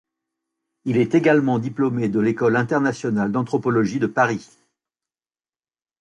[0.85, 4.49] Il est également diplômé de l'École internationale d'anthropologie de Paris.